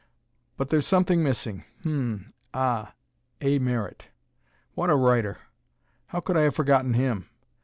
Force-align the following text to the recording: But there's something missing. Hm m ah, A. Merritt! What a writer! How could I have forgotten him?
But 0.57 0.69
there's 0.69 0.87
something 0.87 1.21
missing. 1.21 1.63
Hm 1.83 2.13
m 2.13 2.33
ah, 2.55 2.93
A. 3.39 3.59
Merritt! 3.59 4.07
What 4.73 4.89
a 4.89 4.95
writer! 4.95 5.37
How 6.07 6.19
could 6.21 6.35
I 6.35 6.41
have 6.41 6.55
forgotten 6.55 6.95
him? 6.95 7.29